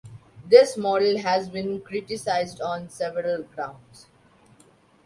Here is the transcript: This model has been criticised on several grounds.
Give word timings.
This 0.49 0.77
model 0.77 1.19
has 1.19 1.47
been 1.47 1.79
criticised 1.79 2.59
on 2.59 2.89
several 2.89 3.43
grounds. 3.43 4.07